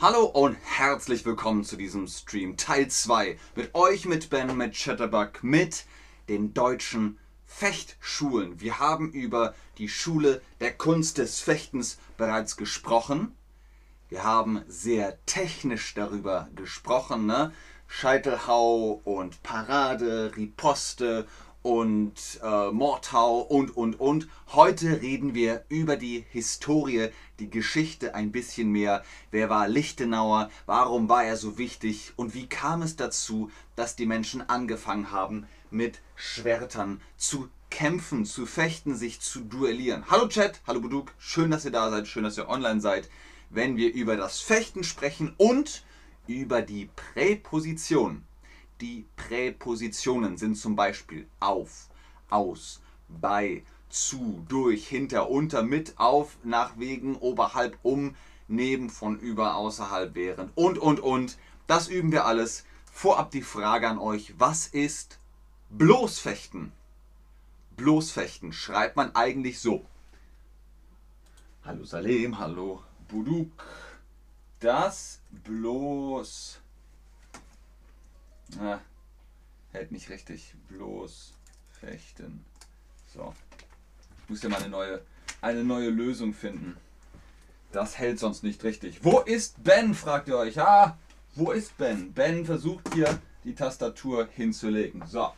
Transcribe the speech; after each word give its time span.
Hallo 0.00 0.26
und 0.26 0.56
herzlich 0.62 1.26
willkommen 1.26 1.64
zu 1.64 1.74
diesem 1.74 2.06
Stream 2.06 2.56
Teil 2.56 2.86
2 2.86 3.36
mit 3.56 3.74
euch, 3.74 4.04
mit 4.04 4.30
Ben, 4.30 4.56
mit 4.56 4.76
Chatterbug, 4.76 5.42
mit 5.42 5.86
den 6.28 6.54
deutschen 6.54 7.18
Fechtschulen. 7.46 8.60
Wir 8.60 8.78
haben 8.78 9.10
über 9.10 9.56
die 9.76 9.88
Schule 9.88 10.40
der 10.60 10.72
Kunst 10.72 11.18
des 11.18 11.40
Fechtens 11.40 11.98
bereits 12.16 12.56
gesprochen. 12.56 13.34
Wir 14.08 14.22
haben 14.22 14.62
sehr 14.68 15.18
technisch 15.26 15.94
darüber 15.94 16.48
gesprochen, 16.54 17.26
ne? 17.26 17.52
Scheitelhau 17.88 19.00
und 19.02 19.42
Parade, 19.42 20.30
Riposte 20.36 21.26
und 21.68 22.40
äh, 22.42 22.70
Mordhau 22.70 23.40
und 23.40 23.76
und 23.76 24.00
und. 24.00 24.26
Heute 24.54 25.02
reden 25.02 25.34
wir 25.34 25.66
über 25.68 25.96
die 25.96 26.24
Historie, 26.30 27.10
die 27.40 27.50
Geschichte 27.50 28.14
ein 28.14 28.32
bisschen 28.32 28.72
mehr. 28.72 29.04
Wer 29.30 29.50
war 29.50 29.68
Lichtenauer? 29.68 30.50
Warum 30.64 31.10
war 31.10 31.24
er 31.24 31.36
so 31.36 31.58
wichtig? 31.58 32.14
Und 32.16 32.32
wie 32.32 32.46
kam 32.46 32.80
es 32.80 32.96
dazu, 32.96 33.50
dass 33.76 33.96
die 33.96 34.06
Menschen 34.06 34.48
angefangen 34.48 35.12
haben, 35.12 35.46
mit 35.70 36.00
Schwertern 36.16 37.02
zu 37.18 37.50
kämpfen, 37.68 38.24
zu 38.24 38.46
fechten, 38.46 38.96
sich 38.96 39.20
zu 39.20 39.40
duellieren? 39.40 40.04
Hallo 40.08 40.26
Chat, 40.26 40.62
hallo 40.66 40.80
Buduk, 40.80 41.12
schön, 41.18 41.50
dass 41.50 41.66
ihr 41.66 41.70
da 41.70 41.90
seid, 41.90 42.08
schön, 42.08 42.24
dass 42.24 42.38
ihr 42.38 42.48
online 42.48 42.80
seid. 42.80 43.10
Wenn 43.50 43.76
wir 43.76 43.92
über 43.92 44.16
das 44.16 44.40
Fechten 44.40 44.84
sprechen 44.84 45.34
und 45.36 45.82
über 46.26 46.62
die 46.62 46.88
Präposition 47.12 48.24
die 48.80 49.06
Präpositionen 49.16 50.36
sind 50.36 50.56
zum 50.56 50.76
Beispiel 50.76 51.26
auf, 51.40 51.88
aus, 52.30 52.80
bei, 53.08 53.64
zu, 53.88 54.44
durch, 54.48 54.86
hinter, 54.86 55.30
unter, 55.30 55.62
mit, 55.62 55.98
auf, 55.98 56.36
nach, 56.44 56.78
wegen, 56.78 57.16
oberhalb, 57.16 57.78
um, 57.82 58.14
neben, 58.46 58.90
von, 58.90 59.18
über, 59.18 59.56
außerhalb, 59.56 60.14
während 60.14 60.56
und, 60.56 60.78
und, 60.78 61.00
und. 61.00 61.38
Das 61.66 61.88
üben 61.88 62.12
wir 62.12 62.24
alles. 62.24 62.64
Vorab 62.92 63.30
die 63.30 63.42
Frage 63.42 63.88
an 63.88 63.98
euch, 63.98 64.34
was 64.38 64.66
ist 64.66 65.18
Bloßfechten? 65.70 66.72
Bloßfechten 67.76 68.52
schreibt 68.52 68.96
man 68.96 69.14
eigentlich 69.14 69.60
so. 69.60 69.84
Hallo 71.64 71.84
Salem, 71.84 72.38
hallo 72.38 72.82
Buduk. 73.08 73.64
Das 74.60 75.20
bloß 75.30 76.60
Ah, 78.60 78.80
hält 79.72 79.92
nicht 79.92 80.08
richtig. 80.10 80.54
Bloß 80.68 81.34
fechten. 81.80 82.44
So. 83.14 83.34
Ich 84.22 84.30
muss 84.30 84.42
ja 84.42 84.48
mal 84.48 84.60
eine 84.60 84.68
neue, 84.68 85.02
eine 85.40 85.64
neue 85.64 85.90
Lösung 85.90 86.32
finden. 86.34 86.76
Das 87.72 87.98
hält 87.98 88.18
sonst 88.18 88.42
nicht 88.42 88.64
richtig. 88.64 89.04
Wo 89.04 89.20
ist 89.20 89.62
Ben? 89.62 89.94
fragt 89.94 90.28
ihr 90.28 90.38
euch. 90.38 90.60
Ah, 90.60 90.98
wo 91.34 91.52
ist 91.52 91.76
Ben? 91.76 92.12
Ben 92.12 92.46
versucht 92.46 92.94
hier 92.94 93.20
die 93.44 93.54
Tastatur 93.54 94.28
hinzulegen. 94.34 95.06
So. 95.06 95.30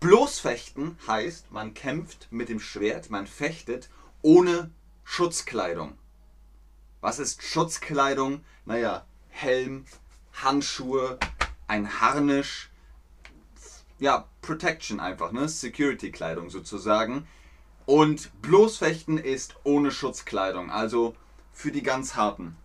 Bloßfechten 0.00 0.96
heißt, 1.06 1.52
man 1.52 1.74
kämpft 1.74 2.28
mit 2.30 2.48
dem 2.48 2.58
Schwert, 2.58 3.10
man 3.10 3.26
fechtet 3.26 3.90
ohne 4.22 4.70
Schutzkleidung. 5.04 5.98
Was 7.02 7.18
ist 7.18 7.42
Schutzkleidung? 7.42 8.44
Naja, 8.64 9.04
Helm, 9.28 9.84
Handschuhe, 10.32 11.18
ein 11.70 12.00
Harnisch, 12.00 12.68
ja, 14.00 14.28
Protection 14.42 14.98
einfach, 14.98 15.30
ne? 15.30 15.48
Security-Kleidung 15.48 16.50
sozusagen. 16.50 17.28
Und 17.86 18.30
Bloßfechten 18.42 19.18
ist 19.18 19.54
ohne 19.62 19.92
Schutzkleidung, 19.92 20.72
also 20.72 21.14
für 21.52 21.70
die 21.70 21.84
ganz 21.84 22.16
harten. 22.16 22.56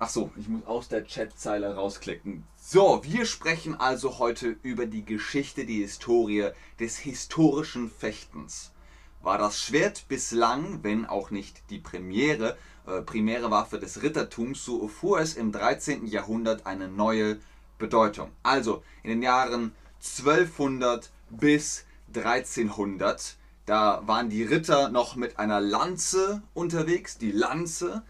Ach 0.00 0.08
so, 0.08 0.32
ich 0.34 0.48
muss 0.48 0.66
aus 0.66 0.88
der 0.88 1.04
Chatzeile 1.04 1.76
rausklicken. 1.76 2.44
So, 2.56 3.04
wir 3.04 3.24
sprechen 3.24 3.78
also 3.78 4.18
heute 4.18 4.56
über 4.62 4.86
die 4.86 5.04
Geschichte, 5.04 5.66
die 5.66 5.82
Historie 5.82 6.50
des 6.80 6.98
historischen 6.98 7.88
Fechtens. 7.88 8.72
War 9.22 9.38
das 9.38 9.60
Schwert 9.60 10.08
bislang, 10.08 10.82
wenn 10.82 11.04
auch 11.04 11.30
nicht 11.30 11.70
die 11.70 11.78
Premiere, 11.78 12.56
äh, 12.86 13.02
primäre 13.02 13.50
Waffe 13.50 13.78
des 13.78 14.02
Rittertums, 14.02 14.64
so 14.64 14.82
erfuhr 14.82 15.20
es 15.20 15.34
im 15.34 15.52
13. 15.52 16.06
Jahrhundert 16.06 16.66
eine 16.66 16.88
neue 16.88 17.38
Bedeutung. 17.78 18.30
Also 18.42 18.82
in 19.02 19.10
den 19.10 19.22
Jahren 19.22 19.72
1200 20.00 21.10
bis 21.28 21.84
1300, 22.14 23.36
da 23.66 24.02
waren 24.06 24.30
die 24.30 24.42
Ritter 24.42 24.88
noch 24.88 25.16
mit 25.16 25.38
einer 25.38 25.60
Lanze 25.60 26.42
unterwegs, 26.54 27.18
die 27.18 27.32
Lanze, 27.32 28.02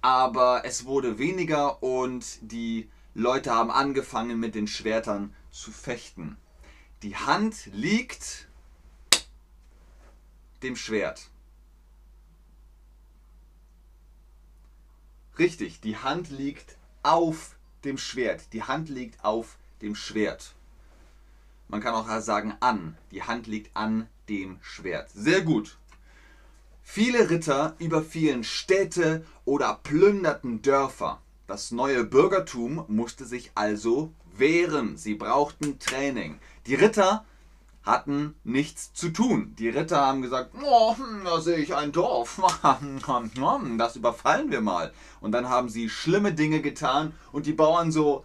aber 0.00 0.62
es 0.64 0.84
wurde 0.84 1.18
weniger 1.18 1.82
und 1.82 2.38
die 2.40 2.90
Leute 3.14 3.52
haben 3.52 3.70
angefangen 3.70 4.40
mit 4.40 4.54
den 4.54 4.66
Schwertern 4.66 5.34
zu 5.50 5.70
fechten. 5.70 6.36
Die 7.02 7.16
Hand 7.16 7.66
liegt 7.72 8.48
dem 10.62 10.76
Schwert. 10.76 11.30
Richtig, 15.38 15.80
die 15.80 15.96
Hand 15.96 16.30
liegt 16.30 16.76
auf 17.02 17.56
dem 17.84 17.98
Schwert. 17.98 18.52
Die 18.52 18.62
Hand 18.62 18.88
liegt 18.88 19.24
auf 19.24 19.56
dem 19.80 19.94
Schwert. 19.94 20.54
Man 21.68 21.80
kann 21.80 21.94
auch 21.94 22.20
sagen 22.20 22.54
an. 22.60 22.96
Die 23.10 23.22
Hand 23.22 23.46
liegt 23.46 23.74
an 23.76 24.08
dem 24.28 24.58
Schwert. 24.60 25.10
Sehr 25.14 25.42
gut. 25.42 25.78
Viele 26.82 27.30
Ritter 27.30 27.76
überfielen 27.78 28.42
Städte 28.42 29.24
oder 29.44 29.78
plünderten 29.82 30.60
Dörfer. 30.62 31.22
Das 31.46 31.70
neue 31.70 32.04
Bürgertum 32.04 32.84
musste 32.88 33.24
sich 33.24 33.52
also 33.54 34.12
wehren. 34.36 34.96
Sie 34.96 35.14
brauchten 35.14 35.78
Training. 35.78 36.38
Die 36.66 36.74
Ritter 36.74 37.24
hatten 37.82 38.34
nichts 38.44 38.92
zu 38.92 39.10
tun. 39.10 39.54
Die 39.58 39.68
Ritter 39.68 40.00
haben 40.00 40.22
gesagt, 40.22 40.54
oh, 40.62 40.96
hm, 40.96 41.24
da 41.24 41.40
sehe 41.40 41.58
ich 41.58 41.74
ein 41.74 41.92
Dorf, 41.92 42.40
das 43.78 43.96
überfallen 43.96 44.50
wir 44.50 44.60
mal. 44.60 44.92
Und 45.20 45.32
dann 45.32 45.48
haben 45.48 45.68
sie 45.68 45.88
schlimme 45.88 46.32
Dinge 46.32 46.60
getan 46.60 47.14
und 47.32 47.46
die 47.46 47.52
Bauern 47.52 47.90
so, 47.90 48.24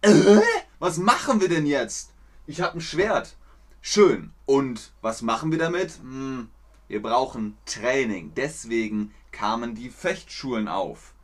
äh, 0.00 0.40
was 0.78 0.98
machen 0.98 1.40
wir 1.40 1.48
denn 1.48 1.66
jetzt? 1.66 2.12
Ich 2.46 2.60
habe 2.60 2.78
ein 2.78 2.80
Schwert. 2.80 3.36
Schön. 3.80 4.32
Und 4.46 4.92
was 5.02 5.22
machen 5.22 5.50
wir 5.50 5.58
damit? 5.58 5.98
Hm, 6.00 6.48
wir 6.88 7.02
brauchen 7.02 7.58
Training. 7.66 8.32
Deswegen 8.34 9.14
kamen 9.32 9.74
die 9.74 9.90
Fechtschulen 9.90 10.68
auf. 10.68 11.14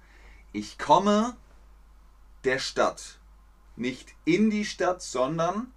Ich 0.52 0.78
komme 0.78 1.36
der 2.44 2.58
Stadt. 2.58 3.18
Nicht 3.76 4.14
in 4.24 4.50
die 4.50 4.64
Stadt, 4.64 5.02
sondern 5.02 5.72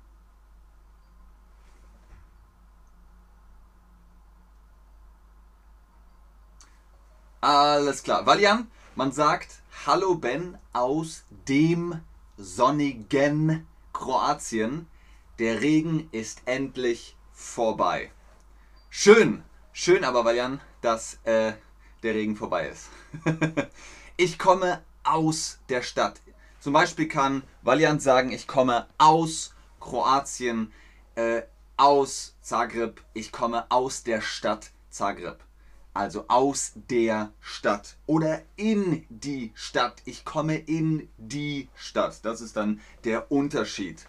Alles 7.48 8.04
klar. 8.04 8.26
Valian, 8.26 8.70
man 8.96 9.14
sagt 9.14 9.62
Hallo 9.86 10.16
Ben 10.16 10.58
aus 10.74 11.24
dem 11.48 12.02
sonnigen 12.36 13.66
Kroatien. 13.94 14.86
Der 15.40 15.62
Regen 15.62 16.10
ist 16.12 16.42
endlich 16.44 17.16
vorbei. 17.32 18.12
Schön, 18.90 19.46
schön 19.72 20.04
aber, 20.04 20.26
Valian, 20.26 20.60
dass 20.82 21.20
äh, 21.24 21.54
der 22.04 22.16
Regen 22.16 22.36
vorbei 22.36 22.68
ist. 22.68 22.90
ich 24.18 24.38
komme 24.38 24.84
aus 25.06 25.60
der 25.70 25.84
Stadt. 25.84 26.20
Zum 26.60 26.74
Beispiel 26.74 27.08
kann 27.08 27.44
Valiant 27.62 28.02
sagen, 28.02 28.34
ich 28.34 28.46
komme 28.46 28.88
aus 28.98 29.56
Kroatien, 29.80 30.74
äh, 31.16 31.44
aus 31.78 32.36
Zagreb, 32.42 33.02
ich 33.14 33.32
komme 33.32 33.72
aus 33.72 34.04
der 34.04 34.20
Stadt 34.20 34.72
Zagreb 34.90 35.47
also 35.98 36.26
aus 36.28 36.74
der 36.90 37.34
Stadt 37.42 37.98
oder 38.06 38.42
in 38.56 39.06
die 39.10 39.52
Stadt. 39.56 40.02
Ich 40.06 40.24
komme 40.26 40.56
in 40.56 41.10
die 41.18 41.70
Stadt. 41.76 42.24
Das 42.24 42.40
ist 42.40 42.56
dann 42.56 42.80
der 43.04 43.32
Unterschied. 43.32 44.08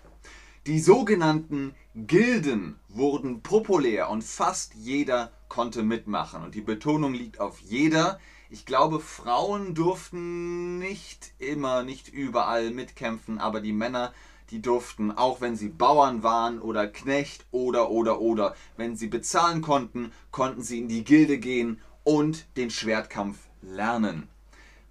Die 0.66 0.80
sogenannten 0.80 1.74
Gilden 1.94 2.78
wurden 2.88 3.40
populär 3.42 4.10
und 4.10 4.22
fast 4.22 4.74
jeder 4.74 5.32
konnte 5.48 5.82
mitmachen. 5.82 6.42
Und 6.44 6.54
die 6.54 6.60
Betonung 6.60 7.14
liegt 7.14 7.40
auf 7.40 7.58
jeder. 7.60 8.20
Ich 8.50 8.66
glaube, 8.66 9.00
Frauen 9.00 9.74
durften 9.74 10.78
nicht 10.78 11.32
immer, 11.38 11.84
nicht 11.84 12.08
überall 12.08 12.70
mitkämpfen, 12.70 13.38
aber 13.38 13.60
die 13.62 13.72
Männer 13.72 14.12
die 14.50 14.62
durften, 14.62 15.10
auch 15.10 15.40
wenn 15.40 15.56
sie 15.56 15.68
Bauern 15.68 16.22
waren 16.22 16.60
oder 16.60 16.86
Knecht 16.86 17.46
oder 17.50 17.90
oder 17.90 18.20
oder, 18.20 18.54
wenn 18.76 18.96
sie 18.96 19.08
bezahlen 19.08 19.62
konnten, 19.62 20.12
konnten 20.30 20.62
sie 20.62 20.78
in 20.78 20.88
die 20.88 21.04
Gilde 21.04 21.38
gehen 21.38 21.80
und 22.04 22.46
den 22.56 22.70
Schwertkampf 22.70 23.38
lernen. 23.62 24.28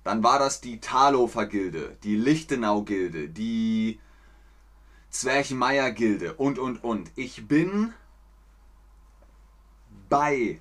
Dann 0.04 0.24
war 0.24 0.39
das 0.39 0.62
die 0.62 0.80
Thalhofer 0.80 1.48
Gilde, 1.48 1.98
die 2.04 2.15
Lichtenau 2.15 2.83
Gilde, 2.83 3.30
die 3.30 4.00
Zwerchenmeier 5.09 5.92
Gilde 5.92 6.33
und 6.33 6.60
und 6.60 6.83
und. 6.83 7.12
Ich 7.15 7.48
bin 7.48 7.94
bei 10.10 10.60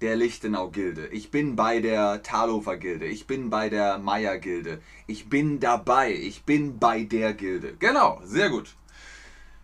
der 0.00 0.16
Lichtenau-Gilde. 0.16 1.08
Ich 1.08 1.30
bin 1.30 1.56
bei 1.56 1.80
der 1.80 2.22
Talhofer-Gilde. 2.22 3.06
Ich 3.06 3.26
bin 3.26 3.50
bei 3.50 3.68
der 3.68 3.98
Meier-Gilde. 3.98 4.80
Ich 5.06 5.28
bin 5.28 5.60
dabei. 5.60 6.12
Ich 6.12 6.44
bin 6.44 6.78
bei 6.78 7.02
der 7.02 7.34
Gilde. 7.34 7.74
Genau, 7.78 8.20
sehr 8.24 8.50
gut. 8.50 8.76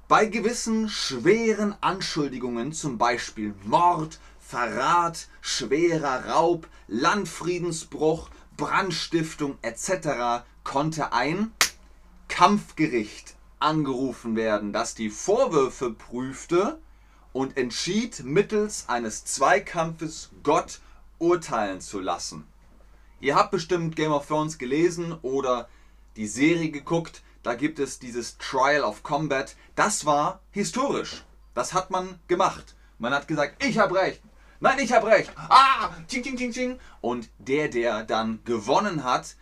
Bei 0.08 0.26
gewissen 0.26 0.88
schweren 0.88 1.75
Anschuldigungen, 1.81 2.72
zum 2.72 2.98
Beispiel 2.98 3.54
Mord, 3.64 4.19
Verrat, 4.40 5.28
schwerer 5.40 6.26
Raub, 6.26 6.69
Landfriedensbruch, 6.88 8.28
Brandstiftung 8.56 9.56
etc., 9.62 10.44
konnte 10.62 11.12
ein 11.12 11.52
Kampfgericht 12.28 13.34
angerufen 13.58 14.36
werden, 14.36 14.72
das 14.72 14.94
die 14.94 15.10
Vorwürfe 15.10 15.90
prüfte 15.90 16.78
und 17.34 17.58
entschied 17.58 18.25
mittels 18.25 18.88
eines 18.88 19.26
Zweikampfes 19.26 20.31
Gott 20.42 20.81
urteilen 21.19 21.82
zu 21.82 22.00
lassen. 22.00 22.46
Ihr 23.20 23.34
habt 23.34 23.50
bestimmt 23.50 23.96
Game 23.96 24.12
of 24.12 24.26
Thrones 24.26 24.56
gelesen 24.56 25.19
oder 25.20 25.69
die 26.16 26.28
Serie 26.28 26.70
geguckt, 26.70 27.22
da 27.42 27.54
gibt 27.54 27.78
es 27.78 27.98
dieses 27.98 28.38
Trial 28.38 28.82
of 28.82 29.02
Combat. 29.02 29.54
Das 29.75 30.06
war 30.06 30.40
historisch. 30.52 31.25
Das 31.52 31.75
hat 31.75 31.90
man 31.90 32.19
gemacht. 32.28 32.75
Man 32.98 33.12
hat 33.12 33.28
gesagt, 33.28 33.62
ich 33.62 33.78
habe 33.78 33.96
recht. 33.96 34.22
Nein, 34.60 34.78
ich 34.78 34.92
habe 34.92 35.08
recht. 35.08 35.31
Ah, 35.36 35.90
ting, 36.08 36.22
ting, 36.22 36.36
ting, 36.36 36.52
ting. 36.52 36.78
Und 37.02 37.28
der, 37.38 37.69
der 37.69 38.04
dann 38.04 38.40
gewonnen 38.44 39.04
hat, 39.04 39.36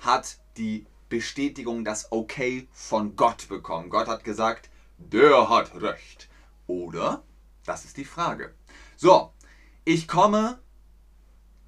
hat 0.00 0.38
die 0.56 0.86
Bestätigung, 1.08 1.84
das 1.84 2.10
Okay 2.10 2.66
von 2.72 3.14
Gott 3.14 3.48
bekommen. 3.48 3.90
Gott 3.90 4.08
hat 4.08 4.24
gesagt, 4.24 4.70
der 4.98 5.48
hat 5.48 5.80
recht. 5.80 6.28
Oder 6.66 7.22
das 7.64 7.84
ist 7.84 7.96
die 7.96 8.04
Frage. 8.04 8.54
So, 8.96 9.32
ich 9.84 10.08
komme 10.08 10.58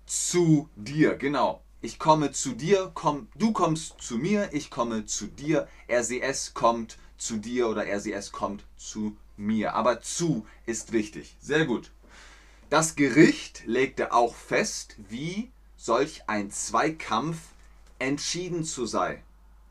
zu 0.06 0.68
dir, 0.76 1.16
genau. 1.16 1.62
Ich 1.80 1.98
komme 1.98 2.32
zu 2.32 2.52
dir, 2.52 2.90
komm, 2.94 3.28
du 3.36 3.52
kommst 3.52 4.00
zu 4.00 4.18
mir, 4.18 4.52
ich 4.52 4.70
komme 4.70 5.04
zu 5.04 5.26
dir. 5.26 5.68
RCS 5.88 6.54
kommt 6.54 6.98
zu 7.18 7.36
dir 7.36 7.68
oder 7.68 7.86
RCS 7.86 8.32
kommt 8.32 8.64
zu 8.76 9.16
mir. 9.36 9.74
Aber 9.74 10.00
zu 10.00 10.46
ist 10.64 10.92
wichtig. 10.92 11.36
Sehr 11.40 11.66
gut. 11.66 11.92
Das 12.70 12.96
Gericht 12.96 13.62
legte 13.66 14.12
auch 14.12 14.34
fest, 14.34 14.96
wie 15.08 15.52
solch 15.76 16.28
ein 16.28 16.50
Zweikampf 16.50 17.38
entschieden 17.98 18.64
zu 18.64 18.86
sein 18.86 19.22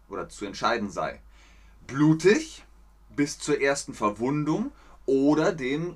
oder 0.07 0.29
zu 0.29 0.45
entscheiden 0.45 0.89
sei. 0.89 1.19
Blutig 1.87 2.63
bis 3.15 3.39
zur 3.39 3.59
ersten 3.59 3.93
Verwundung 3.93 4.71
oder 5.05 5.51
dem 5.51 5.95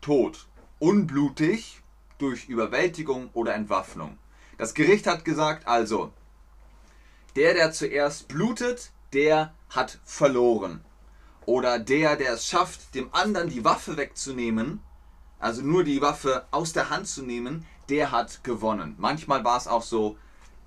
Tod. 0.00 0.46
Unblutig 0.78 1.82
durch 2.18 2.48
Überwältigung 2.48 3.30
oder 3.32 3.54
Entwaffnung. 3.54 4.18
Das 4.58 4.74
Gericht 4.74 5.06
hat 5.06 5.24
gesagt, 5.24 5.66
also, 5.66 6.12
der, 7.36 7.54
der 7.54 7.72
zuerst 7.72 8.28
blutet, 8.28 8.90
der 9.12 9.54
hat 9.70 9.98
verloren. 10.04 10.84
Oder 11.46 11.78
der, 11.78 12.16
der 12.16 12.34
es 12.34 12.46
schafft, 12.46 12.94
dem 12.94 13.12
anderen 13.12 13.48
die 13.48 13.64
Waffe 13.64 13.96
wegzunehmen, 13.96 14.82
also 15.38 15.62
nur 15.62 15.84
die 15.84 16.02
Waffe 16.02 16.46
aus 16.50 16.72
der 16.72 16.90
Hand 16.90 17.08
zu 17.08 17.22
nehmen, 17.22 17.66
der 17.88 18.12
hat 18.12 18.44
gewonnen. 18.44 18.94
Manchmal 18.98 19.42
war 19.44 19.56
es 19.56 19.66
auch 19.66 19.82
so, 19.82 20.16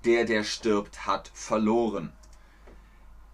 der, 0.04 0.24
der 0.24 0.44
stirbt, 0.44 1.06
hat 1.06 1.30
verloren. 1.32 2.12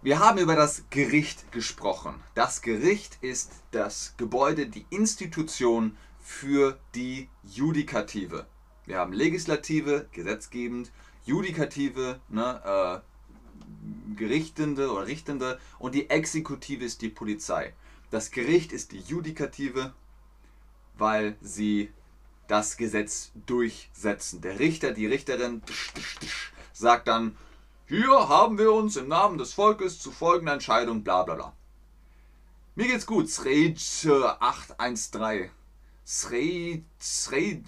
Wir 0.03 0.17
haben 0.17 0.39
über 0.39 0.55
das 0.55 0.85
Gericht 0.89 1.51
gesprochen. 1.51 2.15
Das 2.33 2.63
Gericht 2.63 3.19
ist 3.21 3.51
das 3.69 4.15
Gebäude, 4.17 4.65
die 4.65 4.83
Institution 4.89 5.95
für 6.19 6.79
die 6.95 7.29
Judikative. 7.43 8.47
Wir 8.87 8.97
haben 8.97 9.13
Legislative, 9.13 10.07
gesetzgebend, 10.11 10.91
Judikative, 11.23 12.19
ne, 12.29 13.03
äh, 13.03 14.15
Gerichtende 14.15 14.91
oder 14.91 15.05
Richtende 15.05 15.59
und 15.77 15.93
die 15.93 16.09
Exekutive 16.09 16.83
ist 16.83 17.03
die 17.03 17.09
Polizei. 17.09 17.75
Das 18.09 18.31
Gericht 18.31 18.73
ist 18.73 18.93
die 18.93 19.01
Judikative, 19.01 19.93
weil 20.97 21.35
sie 21.41 21.91
das 22.47 22.75
Gesetz 22.75 23.31
durchsetzen. 23.45 24.41
Der 24.41 24.57
Richter, 24.57 24.93
die 24.93 25.05
Richterin 25.05 25.61
sagt 26.73 27.07
dann, 27.07 27.37
hier 27.91 28.29
haben 28.29 28.57
wir 28.57 28.71
uns 28.71 28.95
im 28.95 29.09
Namen 29.09 29.37
des 29.37 29.51
Volkes 29.51 29.99
zu 29.99 30.11
folgender 30.13 30.53
Entscheidung, 30.53 31.03
bla 31.03 31.23
bla 31.23 31.35
bla. 31.35 31.53
Mir 32.73 32.87
geht's 32.87 33.05
gut. 33.05 33.29
Srej 33.29 33.75
813. 34.39 35.49
Srej. 36.05 36.85
Srej. 36.97 37.63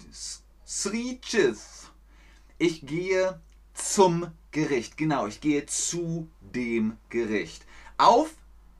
Srijith. 0.66 1.90
Ich 2.56 2.86
gehe 2.86 3.38
zum 3.74 4.28
Gericht. 4.50 4.96
Genau, 4.96 5.26
ich 5.26 5.42
gehe 5.42 5.66
zu 5.66 6.26
dem 6.40 6.96
Gericht. 7.10 7.66
Auf, 7.98 8.30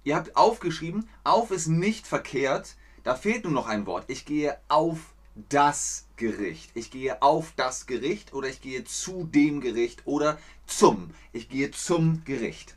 ihr 0.02 0.16
habt 0.16 0.38
aufgeschrieben, 0.38 1.10
auf 1.24 1.50
ist 1.50 1.66
nicht 1.66 2.06
verkehrt. 2.06 2.74
Da 3.02 3.16
fehlt 3.16 3.44
nur 3.44 3.52
noch 3.52 3.66
ein 3.66 3.84
Wort. 3.84 4.06
Ich 4.08 4.24
gehe 4.24 4.56
auf 4.68 5.13
das 5.34 6.06
Gericht. 6.16 6.70
Ich 6.74 6.90
gehe 6.90 7.22
auf 7.22 7.52
das 7.56 7.86
Gericht 7.86 8.32
oder 8.32 8.48
ich 8.48 8.60
gehe 8.60 8.84
zu 8.84 9.24
dem 9.24 9.60
Gericht 9.60 10.02
oder 10.06 10.38
zum. 10.66 11.10
Ich 11.32 11.48
gehe 11.48 11.70
zum 11.70 12.22
Gericht. 12.24 12.76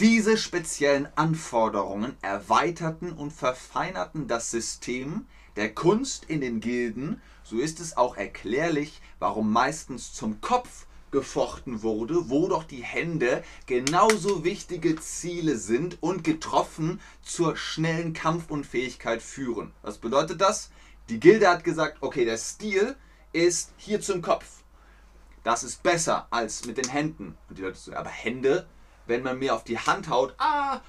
Diese 0.00 0.36
speziellen 0.36 1.08
Anforderungen 1.16 2.16
erweiterten 2.22 3.12
und 3.12 3.32
verfeinerten 3.32 4.28
das 4.28 4.50
System 4.50 5.26
der 5.56 5.72
Kunst 5.74 6.24
in 6.26 6.40
den 6.40 6.60
Gilden. 6.60 7.20
So 7.44 7.58
ist 7.58 7.80
es 7.80 7.96
auch 7.96 8.16
erklärlich, 8.16 9.00
warum 9.18 9.52
meistens 9.52 10.12
zum 10.12 10.40
Kopf 10.40 10.86
gefochten 11.12 11.82
wurde, 11.82 12.28
wo 12.28 12.48
doch 12.48 12.64
die 12.64 12.82
Hände 12.82 13.42
genauso 13.66 14.44
wichtige 14.44 14.96
Ziele 14.96 15.56
sind 15.56 15.96
und 16.02 16.24
getroffen 16.24 17.00
zur 17.22 17.56
schnellen 17.56 18.12
Kampfunfähigkeit 18.12 19.22
führen. 19.22 19.72
Was 19.82 19.98
bedeutet 19.98 20.40
das? 20.40 20.70
Die 21.08 21.20
Gilde 21.20 21.48
hat 21.48 21.62
gesagt, 21.62 21.98
okay, 22.00 22.24
der 22.24 22.36
Stil 22.36 22.96
ist 23.32 23.72
hier 23.76 24.00
zum 24.00 24.22
Kopf. 24.22 24.64
Das 25.44 25.62
ist 25.62 25.84
besser 25.84 26.26
als 26.30 26.66
mit 26.66 26.78
den 26.78 26.88
Händen. 26.88 27.38
Und 27.48 27.58
die 27.58 27.62
Leute 27.62 27.78
so, 27.78 27.94
aber 27.94 28.10
Hände, 28.10 28.66
wenn 29.06 29.22
man 29.22 29.38
mir 29.38 29.54
auf 29.54 29.62
die 29.62 29.78
Hand 29.78 30.08
haut, 30.08 30.34
ah, 30.38 30.80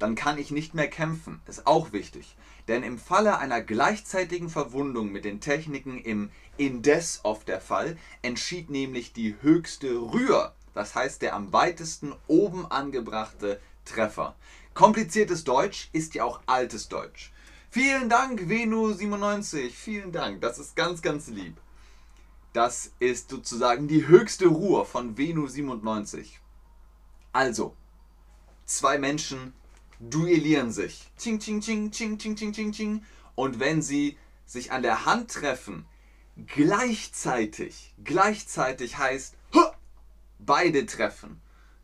dann 0.00 0.16
kann 0.16 0.38
ich 0.38 0.50
nicht 0.50 0.74
mehr 0.74 0.88
kämpfen. 0.88 1.40
Ist 1.46 1.68
auch 1.68 1.92
wichtig. 1.92 2.36
Denn 2.66 2.82
im 2.82 2.98
Falle 2.98 3.38
einer 3.38 3.60
gleichzeitigen 3.60 4.48
Verwundung 4.50 5.12
mit 5.12 5.24
den 5.24 5.40
Techniken 5.40 5.98
im 5.98 6.30
Indes 6.56 7.20
of 7.24 7.44
der 7.44 7.60
Fall 7.60 7.96
entschied 8.22 8.70
nämlich 8.70 9.12
die 9.12 9.36
höchste 9.40 9.92
Rühr, 9.94 10.52
das 10.72 10.94
heißt 10.94 11.22
der 11.22 11.34
am 11.34 11.52
weitesten 11.52 12.12
oben 12.26 12.66
angebrachte 12.70 13.60
Treffer. 13.84 14.34
Kompliziertes 14.72 15.44
Deutsch 15.44 15.90
ist 15.92 16.14
ja 16.14 16.24
auch 16.24 16.40
altes 16.46 16.88
Deutsch. 16.88 17.32
Vielen 17.74 18.08
Dank, 18.08 18.42
Venu97. 18.42 19.70
Vielen 19.70 20.12
Dank. 20.12 20.40
Das 20.40 20.60
ist 20.60 20.76
ganz, 20.76 21.02
ganz 21.02 21.26
lieb. 21.26 21.56
Das 22.52 22.92
ist 23.00 23.30
sozusagen 23.30 23.88
die 23.88 24.06
höchste 24.06 24.46
Ruhe 24.46 24.84
von 24.84 25.16
Venu97. 25.16 26.38
Also, 27.32 27.74
zwei 28.64 28.96
Menschen 28.96 29.54
duellieren 29.98 30.70
sich. 30.70 31.10
Ching, 31.18 31.40
ching, 31.40 31.60
ching, 31.60 31.90
ching, 31.90 32.16
ching, 32.16 32.36
ching, 32.36 32.52
ching, 32.52 32.70
ching. 32.70 33.02
Und 33.34 33.58
wenn 33.58 33.82
sie 33.82 34.18
sich 34.46 34.70
an 34.70 34.82
der 34.82 35.04
Hand 35.04 35.32
treffen, 35.32 35.84
gleichzeitig, 36.46 37.92
gleichzeitig 38.04 38.98
heißt, 38.98 39.34
beide 40.38 40.86
treffen. 40.86 41.40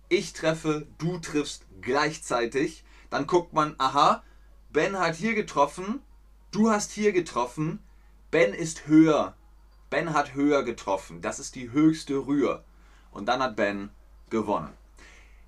Ich 0.09 0.35
treffe, 0.35 0.87
du 0.99 1.19
triffst 1.19 1.67
gleichzeitig. 1.81 2.85
Dann 3.11 3.27
guckt 3.27 3.53
man, 3.55 3.75
aha, 3.79 4.23
Ben 4.73 4.97
hat 4.97 5.17
hier 5.17 5.35
getroffen, 5.35 6.01
du 6.53 6.71
hast 6.71 6.93
hier 6.93 7.13
getroffen, 7.13 7.81
Ben 8.31 8.55
ist 8.55 8.87
höher. 8.87 9.35
Ben 9.91 10.15
hat 10.15 10.35
höher 10.35 10.63
getroffen. 10.63 11.21
Das 11.21 11.41
ist 11.41 11.57
die 11.57 11.73
höchste 11.73 12.15
Rühr. 12.29 12.63
Und 13.11 13.27
dann 13.27 13.43
hat 13.43 13.57
Ben 13.57 13.91
gewonnen. 14.31 14.73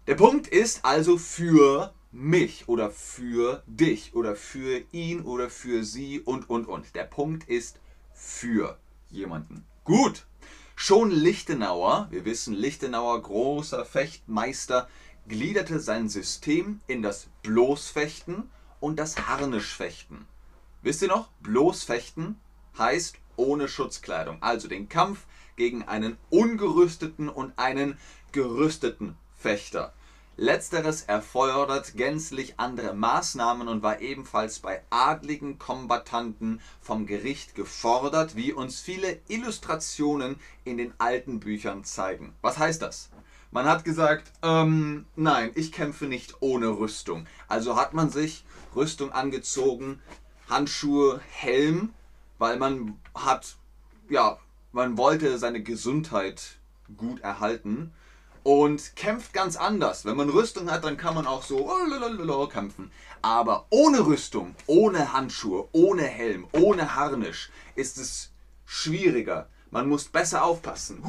Der 0.09 0.17
Punkt 0.17 0.49
ist 0.49 0.85
also 0.85 1.19
für 1.19 1.95
mich 2.11 2.69
oder 2.69 2.91
für 2.91 3.63
dich 3.67 4.17
oder 4.17 4.35
für 4.35 4.83
ihn 4.91 5.23
oder 5.23 5.49
für 5.49 5.85
sie 5.85 6.19
und 6.19 6.51
und 6.51 6.67
und. 6.67 6.97
Der 6.97 7.05
Punkt 7.05 7.49
ist 7.49 7.79
für 8.13 8.77
jemanden. 9.11 9.65
Gut. 9.85 10.27
Schon 10.75 11.13
Lichtenauer, 11.13 12.09
wir 12.11 12.25
wissen, 12.25 12.55
Lichtenauer, 12.55 13.23
großer 13.23 13.85
Fechtmeister, 13.85 14.89
gliederte 15.29 15.79
sein 15.79 16.09
System 16.09 16.81
in 16.89 17.03
das 17.03 17.29
Bloßfechten 17.45 18.51
und 18.83 18.99
das 18.99 19.17
Harnischfechten. 19.29 20.27
Wisst 20.83 21.03
ihr 21.03 21.09
noch? 21.09 21.29
Bloßfechten 21.41 22.39
heißt 22.77 23.17
ohne 23.37 23.69
Schutzkleidung. 23.69 24.43
Also 24.43 24.67
den 24.67 24.89
Kampf 24.89 25.25
gegen 25.57 25.85
einen 25.85 26.19
ungerüsteten 26.31 27.29
und 27.29 27.57
einen 27.59 27.97
gerüsteten 28.33 29.17
Fechter. 29.39 29.93
Letzteres 30.37 31.03
erfordert 31.03 31.95
gänzlich 31.95 32.55
andere 32.57 32.95
Maßnahmen 32.95 33.69
und 33.69 33.83
war 33.83 34.01
ebenfalls 34.01 34.59
bei 34.59 34.83
adligen 34.91 35.59
Kombattanten 35.59 36.61
vom 36.81 37.07
Gericht 37.07 37.55
gefordert, 37.55 38.35
wie 38.35 38.53
uns 38.53 38.81
viele 38.81 39.21
Illustrationen 39.29 40.41
in 40.65 40.79
den 40.79 40.93
alten 40.99 41.39
Büchern 41.39 41.85
zeigen. 41.85 42.35
Was 42.41 42.59
heißt 42.59 42.83
das? 42.83 43.11
Man 43.53 43.67
hat 43.67 43.85
gesagt, 43.85 44.33
ähm, 44.43 45.05
nein, 45.15 45.51
ich 45.55 45.73
kämpfe 45.73 46.07
nicht 46.07 46.37
ohne 46.41 46.69
Rüstung. 46.69 47.27
Also 47.49 47.77
hat 47.77 47.93
man 47.93 48.09
sich 48.09 48.47
Rüstung 48.75 49.13
angezogen, 49.13 50.01
Handschuhe, 50.49 51.21
Helm, 51.31 51.93
weil 52.39 52.59
man 52.59 52.99
hat, 53.15 53.57
ja, 54.09 54.39
man 54.73 54.97
wollte 54.97 55.39
seine 55.39 55.63
Gesundheit 55.63 56.57
gut 56.97 57.21
erhalten 57.21 57.93
und 58.43 58.97
kämpft 58.97 59.35
ganz 59.35 59.57
anders. 59.57 60.07
Wenn 60.07 60.17
man 60.17 60.31
Rüstung 60.31 60.71
hat, 60.71 60.85
dann 60.85 60.97
kann 60.97 61.15
man 61.15 61.27
auch 61.27 61.43
so 61.43 61.69
kämpfen. 62.51 62.91
Aber 63.21 63.67
ohne 63.69 64.07
Rüstung, 64.07 64.55
ohne 64.67 65.13
Handschuhe, 65.13 65.69
ohne 65.73 66.05
Helm, 66.05 66.47
ohne 66.53 66.95
Harnisch 66.95 67.51
ist 67.75 67.99
es 67.99 68.33
schwieriger. 68.65 69.47
Man 69.71 69.91
muss 69.91 70.05
besser 70.05 70.43
aufpassen. 70.43 71.05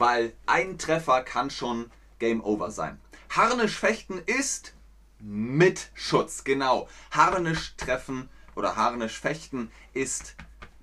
Weil 0.00 0.32
ein 0.46 0.78
Treffer 0.78 1.22
kann 1.22 1.50
schon 1.50 1.90
Game 2.18 2.42
Over 2.42 2.70
sein. 2.70 2.98
Harnischfechten 3.28 4.22
ist 4.24 4.72
mit 5.18 5.90
Schutz, 5.92 6.42
genau. 6.42 6.88
Harnisch 7.10 7.76
treffen 7.76 8.30
oder 8.56 8.76
Harnisch 8.76 9.20
fechten 9.20 9.70
ist 9.92 10.36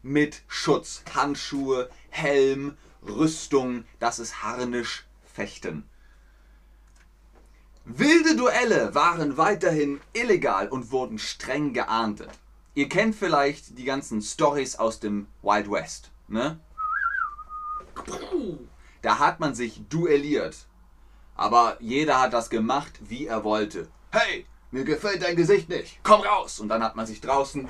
mit 0.04 0.44
Schutz. 0.48 1.04
Handschuhe, 1.16 1.90
Helm, 2.10 2.78
Rüstung, 3.02 3.86
das 3.98 4.20
ist 4.20 4.44
Harnisch 4.44 5.08
fechten. 5.34 5.90
Wilde 7.86 8.36
Duelle 8.36 8.94
waren 8.94 9.36
weiterhin 9.36 10.00
illegal 10.14 10.70
und 10.70 10.92
wurden 10.92 11.18
streng 11.18 11.74
geahndet. 11.74 12.30
Ihr 12.76 12.88
kennt 12.88 13.16
vielleicht 13.16 13.80
die 13.80 13.86
ganzen 13.86 14.22
Stories 14.22 14.76
aus 14.76 15.00
dem 15.00 15.26
Wild 15.42 15.72
West, 15.72 16.12
ne? 16.28 16.60
Da 19.08 19.20
hat 19.20 19.40
man 19.40 19.56
sich 19.56 19.80
duelliert. 19.88 20.68
Aber 21.36 21.78
jeder 21.80 22.20
hat 22.20 22.34
das 22.34 22.50
gemacht, 22.50 22.92
wie 23.08 23.26
er 23.26 23.46
wollte 23.46 23.88
hey, 24.12 24.46
mir 24.72 24.84
gefällt 24.84 25.22
dein 25.22 25.36
Gesicht 25.36 25.70
nicht, 25.70 26.00
komm 26.04 26.22
raus. 26.22 26.60
Und 26.60 26.68
dann 26.70 26.84
hat 26.84 26.98
man 26.98 27.06
sich 27.06 27.22
draußen 27.22 27.70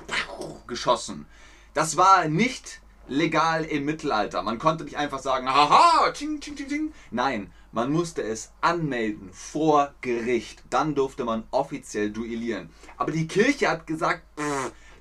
geschossen. 0.65 1.27
Das 1.75 1.95
war 1.95 2.27
nicht 2.27 2.81
legal 3.07 3.65
im 3.65 3.85
Mittelalter. 3.85 4.41
Man 4.41 4.57
konnte 4.57 4.83
nicht 4.83 4.97
einfach 4.97 5.19
sagen, 5.19 5.47
haha, 5.47 6.09
ting, 6.11 6.39
ting, 6.39 6.55
ting, 6.55 6.67
ting. 6.67 6.93
Nein, 7.11 7.51
man 7.71 7.91
musste 7.91 8.23
es 8.23 8.51
anmelden 8.61 9.29
vor 9.31 9.93
Gericht. 10.01 10.63
Dann 10.71 10.95
durfte 10.95 11.23
man 11.23 11.43
offiziell 11.51 12.09
duellieren. 12.09 12.71
Aber 12.97 13.11
die 13.11 13.27
Kirche 13.27 13.69
hat 13.69 13.85
gesagt, 13.85 14.23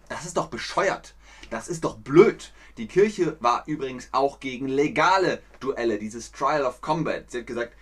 das 0.09 0.27
ist 0.27 0.37
doch 0.37 0.49
bescheuert. 0.49 1.15
Das 1.51 1.69
ist 1.69 1.85
doch 1.85 1.97
blöd. 1.97 2.53
Die 2.77 2.89
Kirche 2.89 3.37
war 3.41 3.65
übrigens 3.67 4.09
auch 4.13 4.39
gegen 4.41 4.69
legale 4.69 5.43
Duelle, 5.61 5.99
dieses 5.99 6.31
Trial 6.33 6.65
of 6.65 6.81
Combat. 6.81 7.31
Sie 7.31 7.39
hat 7.39 7.47
gesagt, 7.47 7.73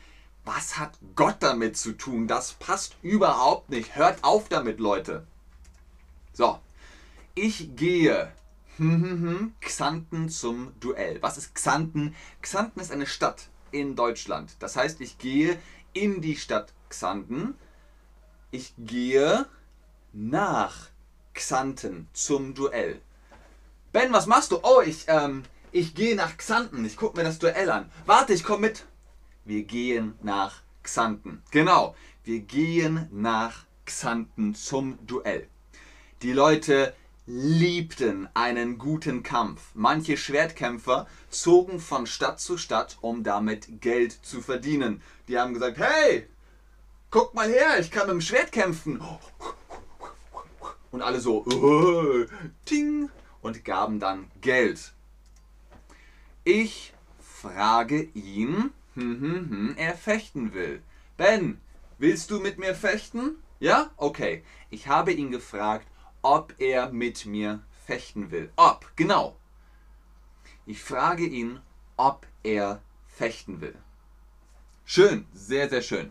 was 0.45 0.79
hat 0.79 0.99
Gott 1.17 1.37
damit 1.41 1.77
zu 1.77 1.93
tun? 1.93 2.29
Das 2.29 2.53
passt 2.53 2.97
überhaupt 3.03 3.71
nicht. 3.71 3.97
Hört 3.97 4.23
auf 4.23 4.49
damit, 4.49 4.79
Leute. 4.79 5.27
So, 6.33 6.61
ich 7.35 7.75
gehe 7.75 8.31
Xanten 9.61 10.29
zum 10.29 10.73
Duell. 10.81 11.23
Was 11.23 11.39
ist 11.39 11.55
Xanten? 11.55 12.15
Xanten 12.43 12.81
ist 12.81 12.93
eine 12.93 13.07
Stadt 13.07 13.49
in 13.71 13.97
Deutschland. 13.97 14.57
Das 14.61 14.77
heißt, 14.77 15.01
ich 15.01 15.19
gehe 15.19 15.59
in 15.93 16.21
die 16.21 16.37
Stadt 16.37 16.73
Xanten. 16.89 17.55
Ich 18.51 18.75
gehe 18.79 19.47
nach 20.13 20.89
Xanten 21.35 22.09
zum 22.13 22.55
Duell. 22.55 23.01
Ben, 23.95 24.13
was 24.13 24.27
machst 24.27 24.51
du? 24.51 24.59
Oh, 24.65 24.81
ich, 24.85 25.05
ähm, 25.07 25.45
ich 25.71 25.95
gehe 25.95 26.17
nach 26.17 26.37
Xanten. 26.37 26.85
Ich 26.85 26.97
gucke 26.97 27.17
mir 27.17 27.23
das 27.23 27.39
Duell 27.39 27.71
an. 27.71 27.89
Warte, 28.07 28.33
ich 28.33 28.43
komme 28.43 28.63
mit 28.63 28.85
wir 29.45 29.63
gehen 29.63 30.15
nach 30.21 30.63
Xanten. 30.83 31.45
Genau, 31.53 31.95
wir 32.25 32.41
gehen 32.41 33.09
nach 33.13 33.67
Xanten 33.87 34.57
zum 34.57 34.99
Duell. 35.07 35.47
Die 36.23 36.33
Leute 36.33 36.93
liebten 37.27 38.29
einen 38.35 38.79
guten 38.79 39.23
Kampf. 39.23 39.63
Manche 39.75 40.17
Schwertkämpfer 40.17 41.07
zogen 41.31 41.79
von 41.79 42.09
Stadt 42.09 42.41
zu 42.41 42.59
Stadt, 42.59 42.99
um 43.01 43.23
damit 43.23 43.81
Geld 43.81 44.11
zu 44.27 44.41
verdienen. 44.41 45.03
Die 45.29 45.39
haben 45.39 45.55
gesagt, 45.55 45.79
hey, 45.79 46.27
guck 47.13 47.33
mal 47.35 47.49
her, 47.49 47.79
ich 47.79 47.93
kann 47.93 48.09
mit 48.09 48.15
dem 48.15 48.21
Schwert 48.21 48.51
kämpfen. 48.51 49.01
Und 50.91 51.01
alle 51.01 51.21
so, 51.21 51.45
oh, 51.47 52.25
ting, 52.65 53.09
und 53.45 53.65
gaben 53.65 54.01
dann 54.01 54.31
Geld. 54.41 54.93
Ich 56.45 56.95
frage 57.21 58.03
ihn, 58.15 58.73
hm, 58.95 59.21
hm, 59.21 59.51
hm, 59.51 59.75
er 59.77 59.95
fechten 59.95 60.55
will. 60.55 60.83
Ben, 61.17 61.61
willst 61.99 62.31
du 62.31 62.41
mit 62.41 62.59
mir 62.59 62.75
fechten? 62.75 63.37
Ja? 63.61 63.91
Okay. 63.99 64.43
Ich 64.71 64.89
habe 64.89 65.13
ihn 65.13 65.31
gefragt, 65.31 65.87
ob 66.23 66.55
er 66.59 66.91
mit 66.91 67.27
mir 67.27 67.63
fechten 67.87 68.31
will. 68.31 68.51
Ob, 68.57 68.91
genau. 68.97 69.37
Ich 70.67 70.83
frage 70.83 71.27
ihn, 71.27 71.61
ob 71.97 72.27
er 72.43 72.81
fechten 73.07 73.61
will. 73.61 73.77
Schön, 74.87 75.27
sehr, 75.35 75.69
sehr 75.69 75.83
schön. 75.83 76.11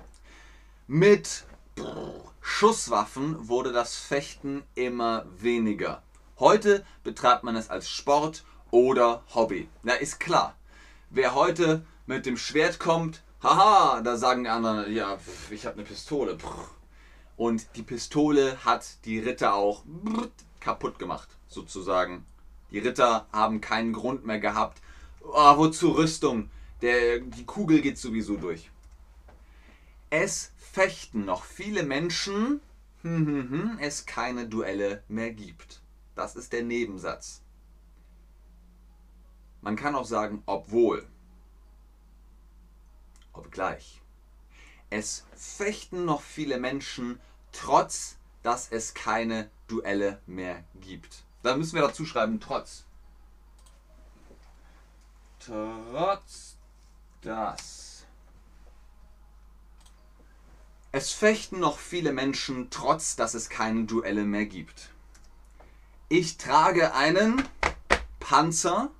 Mit 0.87 1.45
Schusswaffen 2.41 3.47
wurde 3.47 3.71
das 3.71 3.95
Fechten 3.95 4.63
immer 4.75 5.25
weniger. 5.39 6.03
Heute 6.39 6.83
betreibt 7.03 7.43
man 7.43 7.55
es 7.55 7.69
als 7.69 7.87
Sport 7.87 8.43
oder 8.71 9.23
Hobby. 9.35 9.69
Na, 9.83 9.93
ist 9.93 10.19
klar. 10.19 10.55
Wer 11.11 11.35
heute 11.35 11.85
mit 12.07 12.25
dem 12.25 12.37
Schwert 12.37 12.79
kommt, 12.79 13.21
haha, 13.43 14.01
da 14.01 14.17
sagen 14.17 14.45
die 14.45 14.49
anderen, 14.49 14.91
ja, 14.91 15.19
ich 15.51 15.67
habe 15.67 15.75
eine 15.75 15.83
Pistole. 15.83 16.37
Und 17.37 17.67
die 17.75 17.83
Pistole 17.83 18.57
hat 18.65 19.05
die 19.05 19.19
Ritter 19.19 19.53
auch 19.53 19.83
kaputt 20.59 20.97
gemacht, 20.97 21.29
sozusagen. 21.47 22.25
Die 22.71 22.79
Ritter 22.79 23.27
haben 23.31 23.61
keinen 23.61 23.93
Grund 23.93 24.25
mehr 24.25 24.39
gehabt. 24.39 24.81
Oh, 25.21 25.57
wozu 25.57 25.91
Rüstung? 25.91 26.49
Der, 26.81 27.19
die 27.19 27.45
Kugel 27.45 27.81
geht 27.81 27.99
sowieso 27.99 28.37
durch. 28.37 28.71
Es 30.09 30.51
fechten 30.57 31.25
noch 31.25 31.43
viele 31.43 31.83
Menschen, 31.83 32.59
hm, 33.03 33.27
hm, 33.27 33.49
hm, 33.51 33.79
es 33.79 34.07
keine 34.07 34.47
Duelle 34.47 35.03
mehr 35.07 35.31
gibt. 35.31 35.82
Das 36.15 36.35
ist 36.35 36.53
der 36.53 36.63
Nebensatz. 36.63 37.41
Man 39.61 39.75
kann 39.75 39.95
auch 39.95 40.05
sagen, 40.05 40.43
obwohl 40.45 41.07
obgleich. 43.31 44.01
Es 44.89 45.25
fechten 45.35 46.05
noch 46.05 46.21
viele 46.21 46.59
Menschen, 46.59 47.19
trotz 47.51 48.17
dass 48.43 48.69
es 48.71 48.93
keine 48.93 49.49
Duelle 49.67 50.21
mehr 50.27 50.63
gibt. 50.81 51.23
Da 51.41 51.55
müssen 51.55 51.75
wir 51.75 51.81
dazu 51.81 52.05
schreiben, 52.05 52.39
trotz. 52.39 52.85
Trotz 55.39 56.57
dass. 57.21 58.05
Es 60.91 61.11
fechten 61.11 61.59
noch 61.59 61.79
viele 61.79 62.13
Menschen, 62.13 62.69
trotz 62.69 63.15
dass 63.15 63.33
es 63.33 63.49
keine 63.49 63.85
Duelle 63.85 64.25
mehr 64.25 64.45
gibt. 64.45 64.92
Ich 66.15 66.37
trage 66.37 66.93
einen 66.93 67.43
Panzer, 68.19 68.91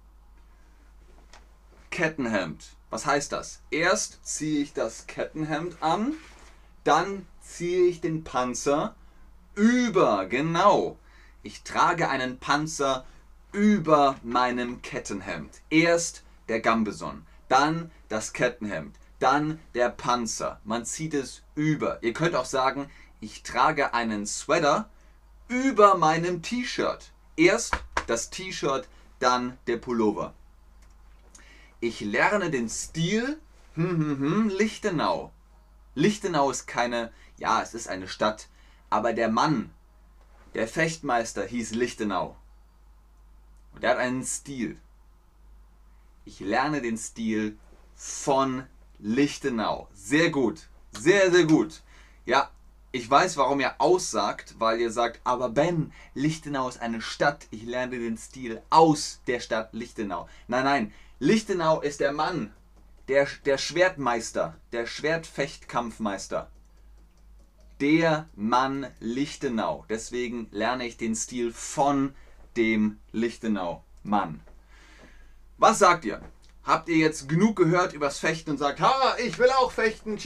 Kettenhemd. 1.91 2.75
Was 2.89 3.05
heißt 3.05 3.31
das? 3.31 3.61
Erst 3.69 4.25
ziehe 4.25 4.63
ich 4.63 4.73
das 4.73 5.05
Kettenhemd 5.05 5.77
an, 5.79 6.13
dann 6.83 7.27
ziehe 7.39 7.85
ich 7.85 8.01
den 8.01 8.23
Panzer 8.23 8.95
über, 9.53 10.25
genau. 10.25 10.97
Ich 11.43 11.61
trage 11.61 12.09
einen 12.09 12.39
Panzer 12.39 13.05
über 13.51 14.15
meinem 14.23 14.81
Kettenhemd. 14.81 15.61
Erst 15.69 16.23
der 16.49 16.61
Gambeson, 16.61 17.27
dann 17.47 17.91
das 18.09 18.33
Kettenhemd, 18.33 18.95
dann 19.19 19.59
der 19.75 19.89
Panzer. 19.89 20.59
Man 20.63 20.83
zieht 20.83 21.13
es 21.13 21.43
über. 21.53 22.01
Ihr 22.01 22.13
könnt 22.13 22.33
auch 22.33 22.45
sagen, 22.45 22.89
ich 23.21 23.43
trage 23.43 23.93
einen 23.93 24.25
Sweater 24.25 24.89
über 25.47 25.97
meinem 25.97 26.41
T-Shirt. 26.41 27.11
Erst 27.35 27.75
das 28.07 28.29
T-Shirt, 28.29 28.87
dann 29.19 29.57
der 29.67 29.77
Pullover. 29.77 30.33
Ich 31.79 32.01
lerne 32.01 32.49
den 32.49 32.69
Stil 32.69 33.39
hm, 33.75 33.89
hm, 33.89 34.19
hm, 34.19 34.49
Lichtenau. 34.49 35.31
Lichtenau 35.95 36.51
ist 36.51 36.67
keine, 36.67 37.11
ja, 37.37 37.61
es 37.61 37.73
ist 37.73 37.87
eine 37.87 38.07
Stadt, 38.07 38.47
aber 38.89 39.13
der 39.13 39.29
Mann, 39.29 39.71
der 40.53 40.67
Fechtmeister 40.67 41.43
hieß 41.43 41.73
Lichtenau. 41.73 42.37
Und 43.73 43.83
er 43.83 43.91
hat 43.91 43.97
einen 43.97 44.23
Stil. 44.23 44.79
Ich 46.25 46.39
lerne 46.39 46.81
den 46.81 46.97
Stil 46.97 47.57
von 47.95 48.67
Lichtenau. 48.99 49.89
Sehr 49.93 50.29
gut. 50.29 50.67
Sehr, 50.91 51.31
sehr 51.31 51.45
gut. 51.45 51.81
Ja, 52.25 52.51
ich 52.93 53.09
weiß, 53.09 53.37
warum 53.37 53.59
ihr 53.59 53.73
aussagt, 53.79 54.53
weil 54.59 54.79
ihr 54.79 54.91
sagt, 54.91 55.19
aber 55.23 55.49
Ben, 55.49 55.91
Lichtenau 56.13 56.69
ist 56.69 56.79
eine 56.79 57.01
Stadt. 57.01 57.47
Ich 57.49 57.63
lerne 57.63 57.97
den 57.97 58.17
Stil 58.19 58.61
aus 58.69 59.19
der 59.25 59.39
Stadt 59.39 59.73
Lichtenau. 59.73 60.29
Nein, 60.47 60.63
nein, 60.63 60.93
Lichtenau 61.17 61.81
ist 61.81 62.01
der 62.01 62.11
Mann, 62.11 62.53
der, 63.07 63.27
der 63.45 63.57
Schwertmeister, 63.57 64.55
der 64.73 64.85
Schwertfechtkampfmeister. 64.85 66.51
Der 67.81 68.29
Mann 68.35 68.85
Lichtenau. 68.99 69.85
Deswegen 69.89 70.47
lerne 70.51 70.85
ich 70.85 70.95
den 70.95 71.15
Stil 71.15 71.51
von 71.51 72.13
dem 72.55 72.99
Lichtenau-Mann. 73.11 74.39
Was 75.57 75.79
sagt 75.79 76.05
ihr? 76.05 76.21
Habt 76.63 76.89
ihr 76.89 76.97
jetzt 76.97 77.27
genug 77.27 77.55
gehört 77.55 77.93
übers 77.93 78.19
Fechten 78.19 78.51
und 78.51 78.57
sagt, 78.59 78.81
ha, 78.81 79.15
ich 79.17 79.39
will 79.39 79.49
auch 79.49 79.71
fechten? 79.71 80.19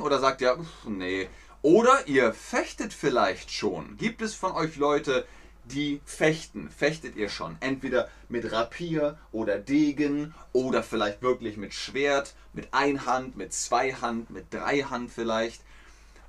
Oder 0.00 0.18
sagt 0.18 0.40
ihr, 0.40 0.58
nee. 0.86 1.28
Oder 1.66 2.06
ihr 2.06 2.32
fechtet 2.32 2.92
vielleicht 2.92 3.50
schon. 3.50 3.96
Gibt 3.96 4.22
es 4.22 4.36
von 4.36 4.52
euch 4.52 4.76
Leute, 4.76 5.26
die 5.64 6.00
fechten? 6.04 6.70
Fechtet 6.70 7.16
ihr 7.16 7.28
schon? 7.28 7.56
Entweder 7.58 8.08
mit 8.28 8.52
Rapier 8.52 9.18
oder 9.32 9.58
Degen 9.58 10.32
oder 10.52 10.84
vielleicht 10.84 11.22
wirklich 11.22 11.56
mit 11.56 11.74
Schwert, 11.74 12.36
mit 12.52 12.72
Einhand, 12.72 13.36
mit 13.36 13.52
Zweihand, 13.52 14.30
mit 14.30 14.54
Dreihand 14.54 15.10
vielleicht. 15.10 15.60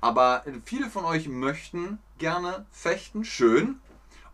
Aber 0.00 0.44
viele 0.64 0.90
von 0.90 1.04
euch 1.04 1.28
möchten 1.28 2.00
gerne 2.18 2.66
fechten, 2.72 3.24
schön. 3.24 3.78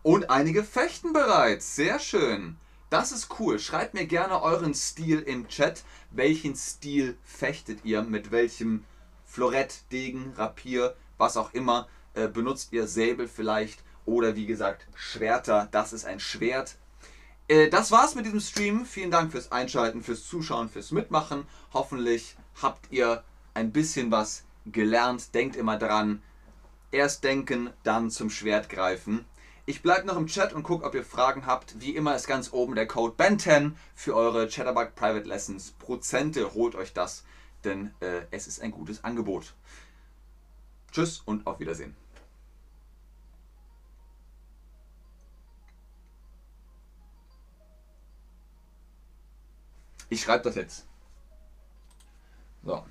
Und 0.01 0.31
einige 0.31 0.63
fechten 0.63 1.13
bereits, 1.13 1.75
sehr 1.75 1.99
schön. 1.99 2.57
Das 2.89 3.11
ist 3.11 3.39
cool. 3.39 3.59
Schreibt 3.59 3.93
mir 3.93 4.07
gerne 4.07 4.41
euren 4.41 4.73
Stil 4.73 5.19
im 5.19 5.49
Chat. 5.49 5.83
Welchen 6.09 6.55
Stil 6.55 7.15
fechtet 7.23 7.85
ihr? 7.85 8.01
Mit 8.01 8.31
welchem 8.31 8.85
Florett, 9.35 9.81
Degen, 9.91 10.31
Rapier, 10.37 10.95
was 11.17 11.35
auch 11.35 11.53
immer 11.53 11.89
äh, 12.13 12.29
benutzt 12.29 12.71
ihr? 12.71 12.87
Säbel 12.87 13.27
vielleicht 13.27 13.83
oder 14.05 14.37
wie 14.37 14.45
gesagt 14.45 14.87
Schwerter. 14.95 15.67
Das 15.71 15.91
ist 15.91 16.05
ein 16.05 16.21
Schwert. 16.21 16.77
Äh, 17.49 17.67
das 17.67 17.91
war's 17.91 18.15
mit 18.15 18.25
diesem 18.25 18.39
Stream. 18.39 18.85
Vielen 18.85 19.11
Dank 19.11 19.33
fürs 19.33 19.51
Einschalten, 19.51 20.03
fürs 20.03 20.25
Zuschauen, 20.25 20.69
fürs 20.69 20.91
Mitmachen. 20.91 21.45
Hoffentlich 21.73 22.37
habt 22.61 22.89
ihr 22.93 23.25
ein 23.53 23.73
bisschen 23.73 24.09
was 24.09 24.45
gelernt. 24.67 25.35
Denkt 25.35 25.57
immer 25.57 25.77
dran. 25.77 26.21
Erst 26.91 27.25
denken, 27.25 27.71
dann 27.83 28.11
zum 28.11 28.29
Schwert 28.29 28.69
greifen. 28.69 29.25
Ich 29.65 29.81
bleibe 29.81 30.07
noch 30.07 30.15
im 30.15 30.27
Chat 30.27 30.53
und 30.53 30.63
gucke, 30.63 30.85
ob 30.85 30.95
ihr 30.95 31.03
Fragen 31.03 31.45
habt. 31.45 31.81
Wie 31.81 31.93
immer 31.93 32.15
ist 32.15 32.27
ganz 32.27 32.53
oben 32.53 32.73
der 32.73 32.87
Code 32.87 33.21
BEN10 33.21 33.73
für 33.95 34.15
eure 34.15 34.47
Chatterbug 34.47 34.95
Private 34.95 35.27
Lessons. 35.27 35.73
Prozente, 35.77 36.53
holt 36.53 36.75
euch 36.75 36.93
das, 36.93 37.25
denn 37.65 37.93
äh, 37.99 38.21
es 38.31 38.47
ist 38.47 38.61
ein 38.61 38.71
gutes 38.71 39.03
Angebot. 39.03 39.53
Tschüss 40.91 41.19
und 41.25 41.45
auf 41.45 41.59
Wiedersehen. 41.59 41.95
Ich 50.09 50.21
schreibe 50.21 50.43
das 50.43 50.55
jetzt. 50.55 50.85
So. 52.63 52.85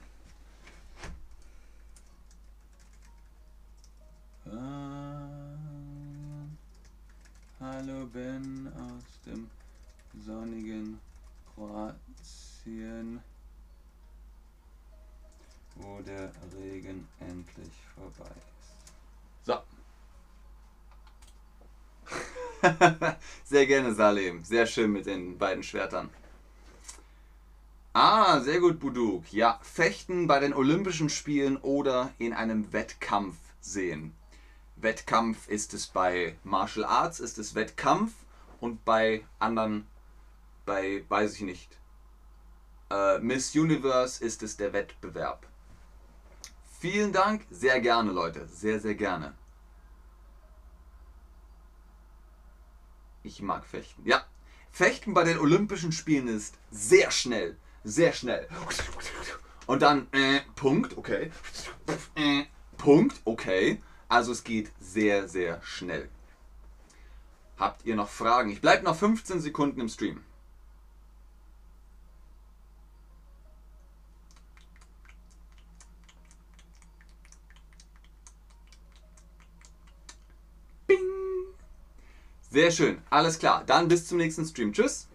Hallo 7.61 8.07
Ben 8.13 8.71
aus 8.77 9.05
dem 9.25 9.49
sonnigen 10.25 11.01
Kroatien, 11.55 13.23
wo 15.77 16.01
der 16.03 16.33
Regen 16.57 17.09
endlich 17.21 17.73
vorbei 17.95 18.31
ist. 18.31 19.47
So. 19.47 19.59
sehr 23.45 23.67
gerne, 23.67 23.95
Salim. 23.95 24.45
Sehr 24.45 24.67
schön 24.67 24.93
mit 24.93 25.07
den 25.07 25.39
beiden 25.39 25.63
Schwertern. 25.63 26.11
Ah, 27.93 28.41
sehr 28.41 28.59
gut, 28.59 28.81
Buduk. 28.81 29.33
Ja, 29.33 29.61
Fechten 29.63 30.27
bei 30.27 30.41
den 30.41 30.53
Olympischen 30.53 31.09
Spielen 31.09 31.57
oder 31.59 32.13
in 32.19 32.33
einem 32.33 32.73
Wettkampf 32.73 33.37
sehen. 33.61 34.15
Wettkampf 34.77 35.49
ist 35.49 35.75
es 35.75 35.87
bei 35.87 36.37
Martial 36.43 36.85
Arts, 36.85 37.21
ist 37.21 37.39
es 37.39 37.55
Wettkampf 37.55 38.13
und 38.61 38.85
bei 38.85 39.25
anderen, 39.39 39.87
bei, 40.67 41.05
weiß 41.09 41.35
ich 41.35 41.43
nicht, 41.43 41.79
äh, 42.91 43.19
Miss 43.21 43.55
Universe 43.55 44.25
ist 44.25 44.43
es 44.43 44.57
der 44.57 44.73
Wettbewerb. 44.73 45.47
Vielen 46.85 47.15
Dank, 47.15 47.47
sehr 47.51 47.81
gerne 47.81 48.13
Leute, 48.13 48.47
sehr, 48.47 48.79
sehr 48.79 48.95
gerne. 48.95 49.33
Ich 53.23 53.41
mag 53.41 53.65
Fechten. 53.65 54.07
Ja, 54.07 54.23
Fechten 54.71 55.15
bei 55.15 55.25
den 55.25 55.39
Olympischen 55.39 55.93
Spielen 55.93 56.29
ist 56.29 56.59
sehr 56.71 57.11
schnell, 57.11 57.57
sehr 57.85 58.13
schnell. 58.13 58.47
Und 59.65 59.81
dann, 59.81 60.09
äh, 60.13 60.43
Punkt, 60.57 60.99
okay. 60.99 61.33
Äh, 62.17 62.45
Punkt, 62.77 63.19
okay. 63.25 63.83
Also 64.11 64.33
es 64.33 64.45
geht 64.45 64.71
sehr, 64.79 65.27
sehr 65.27 65.63
schnell. 65.63 66.11
Habt 67.57 67.87
ihr 67.87 67.97
noch 67.97 68.11
Fragen? 68.11 68.51
Ich 68.51 68.61
bleibe 68.61 68.85
noch 68.85 68.97
15 68.97 69.41
Sekunden 69.41 69.81
im 69.81 69.89
Stream. 69.89 70.23
Sehr 82.55 82.71
schön, 82.71 82.99
alles 83.11 83.41
klar. 83.41 83.65
Dann 83.67 83.89
bis 83.89 84.07
zum 84.07 84.19
nächsten 84.19 84.45
Stream. 84.45 84.73
Tschüss. 84.73 85.09